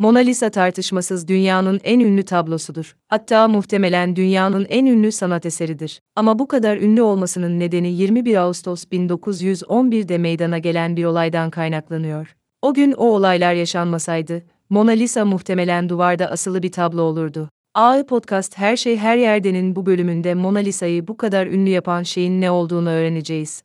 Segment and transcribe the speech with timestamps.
[0.00, 2.96] Mona Lisa tartışmasız dünyanın en ünlü tablosudur.
[3.08, 6.00] Hatta muhtemelen dünyanın en ünlü sanat eseridir.
[6.16, 12.36] Ama bu kadar ünlü olmasının nedeni 21 Ağustos 1911'de meydana gelen bir olaydan kaynaklanıyor.
[12.62, 17.48] O gün o olaylar yaşanmasaydı, Mona Lisa muhtemelen duvarda asılı bir tablo olurdu.
[17.74, 22.40] AI Podcast Her Şey Her Yerden'in bu bölümünde Mona Lisa'yı bu kadar ünlü yapan şeyin
[22.40, 23.62] ne olduğunu öğreneceğiz.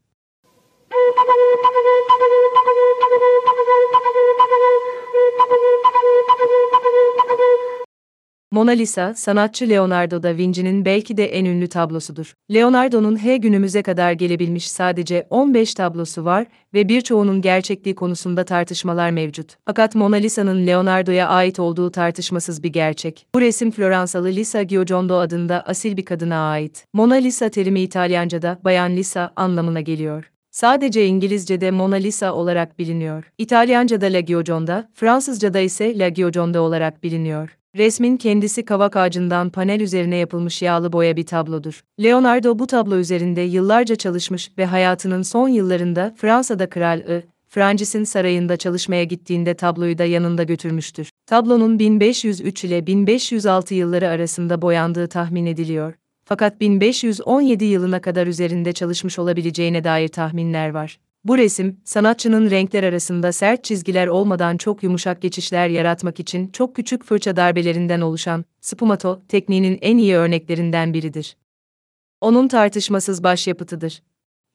[8.54, 12.34] Mona Lisa, sanatçı Leonardo da Vinci'nin belki de en ünlü tablosudur.
[12.54, 19.56] Leonardo'nun he günümüze kadar gelebilmiş sadece 15 tablosu var ve birçoğunun gerçekliği konusunda tartışmalar mevcut.
[19.66, 23.28] Fakat Mona Lisa'nın Leonardo'ya ait olduğu tartışmasız bir gerçek.
[23.36, 26.86] Bu resim Floransalı Lisa Giocondo adında asil bir kadına ait.
[26.94, 30.32] Mona Lisa terimi İtalyanca'da Bayan Lisa anlamına geliyor.
[30.52, 33.32] Sadece İngilizce'de Mona Lisa olarak biliniyor.
[33.38, 37.58] İtalyanca'da La Gioconda, Fransızca'da ise La Gioconda olarak biliniyor.
[37.78, 41.84] Resmin kendisi kavak ağacından panel üzerine yapılmış yağlı boya bir tablodur.
[42.04, 48.58] Leonardo bu tablo üzerinde yıllarca çalışmış ve hayatının son yıllarında Fransa'da Kral I, Francis'in sarayında
[48.58, 51.10] çalışmaya gittiğinde tabloyu da yanında götürmüştür.
[51.26, 55.94] Tablonun 1503 ile 1506 yılları arasında boyandığı tahmin ediliyor.
[56.26, 61.00] Fakat 1517 yılına kadar üzerinde çalışmış olabileceğine dair tahminler var.
[61.26, 67.06] Bu resim, sanatçının renkler arasında sert çizgiler olmadan çok yumuşak geçişler yaratmak için çok küçük
[67.06, 71.38] fırça darbelerinden oluşan spumato tekniğinin en iyi örneklerinden biridir.
[72.22, 74.04] Onun tartışmasız başyapıtıdır.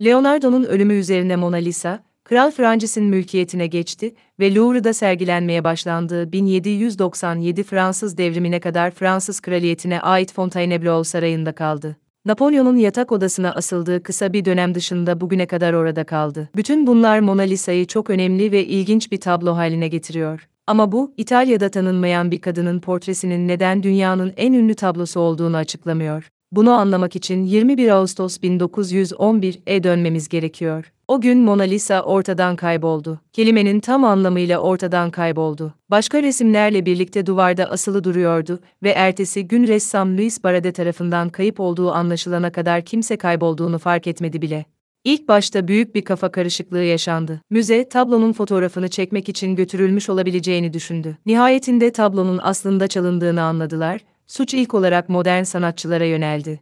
[0.05, 8.19] Leonardo'nun ölümü üzerine Mona Lisa, Kral Francis'in mülkiyetine geçti ve Louvre'da sergilenmeye başlandığı 1797 Fransız
[8.19, 11.97] devrimine kadar Fransız kraliyetine ait Fontainebleau sarayında kaldı.
[12.29, 16.49] Napolyon'un yatak odasına asıldığı kısa bir dönem dışında bugüne kadar orada kaldı.
[16.57, 20.49] Bütün bunlar Mona Lisa'yı çok önemli ve ilginç bir tablo haline getiriyor.
[20.67, 26.29] Ama bu, İtalya'da tanınmayan bir kadının portresinin neden dünyanın en ünlü tablosu olduğunu açıklamıyor.
[26.53, 30.93] Bunu anlamak için 21 Ağustos 1911'e dönmemiz gerekiyor.
[31.09, 33.21] O gün Mona Lisa ortadan kayboldu.
[33.33, 35.75] Kelimenin tam anlamıyla ortadan kayboldu.
[35.91, 41.91] Başka resimlerle birlikte duvarda asılı duruyordu ve ertesi gün ressam Louis Barade tarafından kayıp olduğu
[41.93, 44.65] anlaşılana kadar kimse kaybolduğunu fark etmedi bile.
[45.05, 47.41] İlk başta büyük bir kafa karışıklığı yaşandı.
[47.51, 51.17] Müze, tablonun fotoğrafını çekmek için götürülmüş olabileceğini düşündü.
[51.27, 56.61] Nihayetinde tablonun aslında çalındığını anladılar suç ilk olarak modern sanatçılara yöneldi.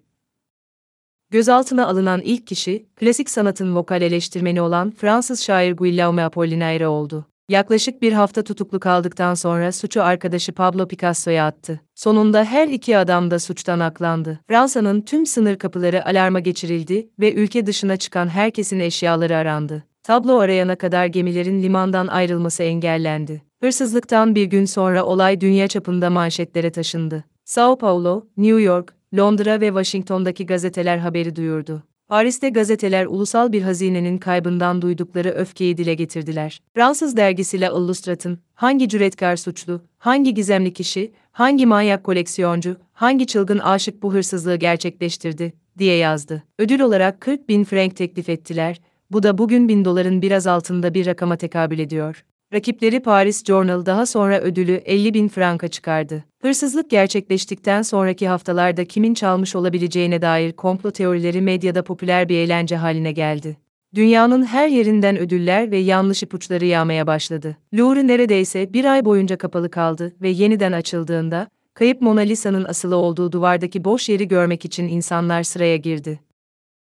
[1.30, 7.26] Gözaltına alınan ilk kişi, klasik sanatın vokal eleştirmeni olan Fransız şair Guillaume Apollinaire oldu.
[7.48, 11.80] Yaklaşık bir hafta tutuklu kaldıktan sonra suçu arkadaşı Pablo Picasso'ya attı.
[11.94, 14.40] Sonunda her iki adam da suçtan aklandı.
[14.48, 19.84] Fransa'nın tüm sınır kapıları alarma geçirildi ve ülke dışına çıkan herkesin eşyaları arandı.
[20.02, 23.42] Tablo arayana kadar gemilerin limandan ayrılması engellendi.
[23.60, 27.24] Hırsızlıktan bir gün sonra olay dünya çapında manşetlere taşındı.
[27.46, 31.82] Sao Paulo, New York, Londra ve Washington'daki gazeteler haberi duyurdu.
[32.08, 36.60] Paris'te gazeteler ulusal bir hazinenin kaybından duydukları öfkeyi dile getirdiler.
[36.74, 43.58] Fransız dergisi La Illustrat'ın hangi cüretkar suçlu, hangi gizemli kişi, hangi manyak koleksiyoncu, hangi çılgın
[43.58, 46.42] aşık bu hırsızlığı gerçekleştirdi, diye yazdı.
[46.58, 48.80] Ödül olarak 40 bin frank teklif ettiler,
[49.10, 52.24] bu da bugün bin doların biraz altında bir rakama tekabül ediyor.
[52.52, 56.24] Rakipleri Paris Journal daha sonra ödülü 50 bin franka çıkardı.
[56.42, 63.12] Hırsızlık gerçekleştikten sonraki haftalarda kimin çalmış olabileceğine dair komplo teorileri medyada popüler bir eğlence haline
[63.12, 63.56] geldi.
[63.94, 67.56] Dünyanın her yerinden ödüller ve yanlış ipuçları yağmaya başladı.
[67.74, 73.32] Louvre neredeyse bir ay boyunca kapalı kaldı ve yeniden açıldığında, kayıp Mona Lisa'nın asılı olduğu
[73.32, 76.20] duvardaki boş yeri görmek için insanlar sıraya girdi.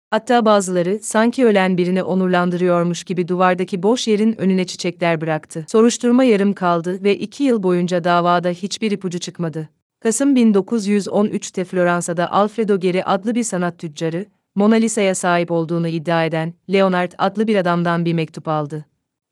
[0.10, 5.66] Hatta bazıları sanki ölen birini onurlandırıyormuş gibi duvardaki boş yerin önüne çiçekler bıraktı.
[5.68, 9.70] Soruşturma yarım kaldı ve iki yıl boyunca davada hiçbir ipucu çıkmadı.
[10.00, 14.26] Kasım 1913'te Floransa'da Alfredo Geri adlı bir sanat tüccarı,
[14.56, 18.86] Mona Lisa'ya sahip olduğunu iddia eden Leonard adlı bir adamdan bir mektup aldı.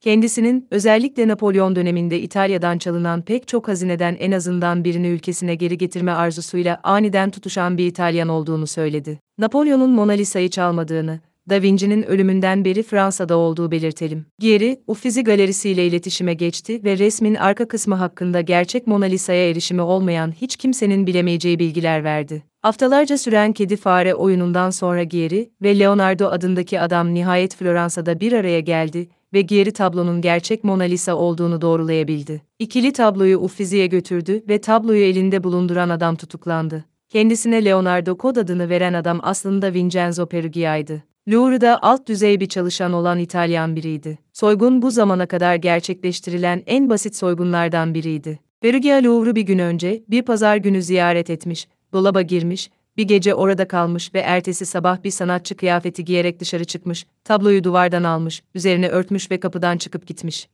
[0.05, 6.11] Kendisinin özellikle Napolyon döneminde İtalya'dan çalınan pek çok hazineden en azından birini ülkesine geri getirme
[6.11, 9.19] arzusuyla aniden tutuşan bir İtalyan olduğunu söyledi.
[9.37, 11.19] Napolyon'un Mona Lisa'yı çalmadığını,
[11.49, 14.25] Da Vinci'nin ölümünden beri Fransa'da olduğu belirtelim.
[14.39, 19.81] Geri, Uffizi Galerisi ile iletişime geçti ve resmin arka kısmı hakkında gerçek Mona Lisa'ya erişimi
[19.81, 22.43] olmayan hiç kimsenin bilemeyeceği bilgiler verdi.
[22.61, 28.59] Haftalarca süren kedi fare oyunundan sonra Gieri ve Leonardo adındaki adam nihayet Floransa'da bir araya
[28.59, 32.41] geldi ve Gieri tablonun gerçek Mona Lisa olduğunu doğrulayabildi.
[32.59, 36.85] İkili tabloyu Uffizi'ye götürdü ve tabloyu elinde bulunduran adam tutuklandı.
[37.09, 41.03] Kendisine Leonardo kod adını veren adam aslında Vincenzo Perugia'ydı.
[41.29, 44.17] Louvre'da alt düzey bir çalışan olan İtalyan biriydi.
[44.33, 48.39] Soygun bu zamana kadar gerçekleştirilen en basit soygunlardan biriydi.
[48.61, 53.67] Perugia Louvre'u bir gün önce, bir pazar günü ziyaret etmiş, dolaba girmiş, bir gece orada
[53.67, 59.31] kalmış ve ertesi sabah bir sanatçı kıyafeti giyerek dışarı çıkmış, tabloyu duvardan almış, üzerine örtmüş
[59.31, 60.47] ve kapıdan çıkıp gitmiş.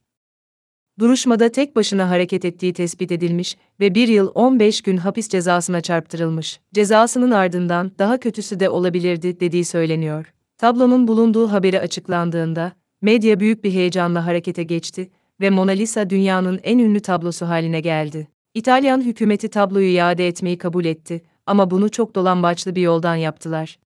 [1.00, 6.60] Duruşmada tek başına hareket ettiği tespit edilmiş ve bir yıl 15 gün hapis cezasına çarptırılmış.
[6.74, 10.34] Cezasının ardından daha kötüsü de olabilirdi dediği söyleniyor.
[10.58, 12.72] Tablonun bulunduğu haberi açıklandığında,
[13.02, 15.10] medya büyük bir heyecanla harekete geçti
[15.42, 18.28] ve Mona Lisa dünyanın en ünlü tablosu haline geldi.
[18.54, 23.80] İtalyan hükümeti tabloyu iade etmeyi kabul etti ama bunu çok dolambaçlı bir yoldan yaptılar.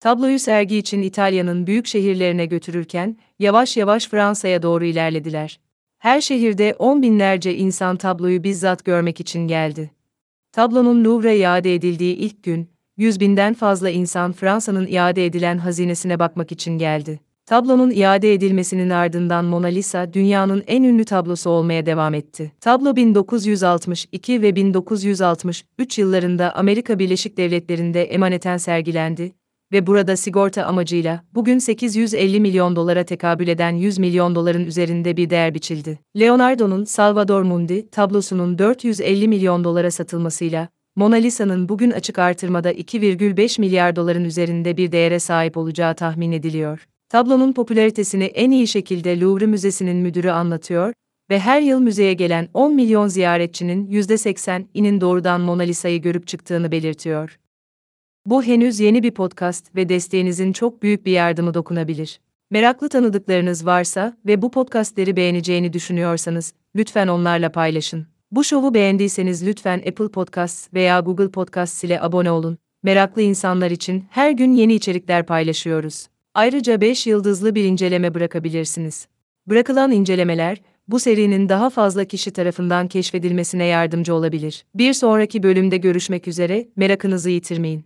[0.00, 5.60] Tabloyu sergi için İtalya'nın büyük şehirlerine götürürken, yavaş yavaş Fransa'ya doğru ilerlediler.
[5.98, 9.90] Her şehirde on binlerce insan tabloyu bizzat görmek için geldi.
[10.52, 16.52] Tablonun Louvre'a iade edildiği ilk gün, yüz binden fazla insan Fransa'nın iade edilen hazinesine bakmak
[16.52, 17.20] için geldi.
[17.50, 22.52] Tablonun iade edilmesinin ardından Mona Lisa dünyanın en ünlü tablosu olmaya devam etti.
[22.60, 29.32] Tablo 1962 ve 1963 yıllarında Amerika Birleşik Devletleri'nde emaneten sergilendi
[29.72, 35.30] ve burada sigorta amacıyla bugün 850 milyon dolara tekabül eden 100 milyon doların üzerinde bir
[35.30, 35.98] değer biçildi.
[36.20, 43.96] Leonardo'nun Salvador Mundi tablosunun 450 milyon dolara satılmasıyla Mona Lisa'nın bugün açık artırmada 2,5 milyar
[43.96, 46.86] doların üzerinde bir değere sahip olacağı tahmin ediliyor.
[47.10, 50.92] Tablonun popülaritesini en iyi şekilde Louvre Müzesi'nin müdürü anlatıyor
[51.30, 57.38] ve her yıl müzeye gelen 10 milyon ziyaretçinin %80'inin doğrudan Mona Lisa'yı görüp çıktığını belirtiyor.
[58.26, 62.20] Bu henüz yeni bir podcast ve desteğinizin çok büyük bir yardımı dokunabilir.
[62.50, 68.06] Meraklı tanıdıklarınız varsa ve bu podcastleri beğeneceğini düşünüyorsanız, lütfen onlarla paylaşın.
[68.30, 72.58] Bu şovu beğendiyseniz lütfen Apple Podcasts veya Google Podcasts ile abone olun.
[72.82, 76.09] Meraklı insanlar için her gün yeni içerikler paylaşıyoruz.
[76.34, 79.06] Ayrıca 5 yıldızlı bir inceleme bırakabilirsiniz.
[79.46, 84.64] Bırakılan incelemeler, bu serinin daha fazla kişi tarafından keşfedilmesine yardımcı olabilir.
[84.74, 87.84] Bir sonraki bölümde görüşmek üzere, merakınızı yitirmeyin.